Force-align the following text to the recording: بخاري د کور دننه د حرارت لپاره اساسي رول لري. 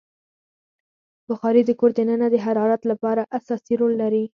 بخاري 1.29 1.61
د 1.65 1.71
کور 1.79 1.91
دننه 1.99 2.27
د 2.31 2.35
حرارت 2.45 2.81
لپاره 2.91 3.21
اساسي 3.37 3.73
رول 3.81 3.93
لري. 4.01 4.23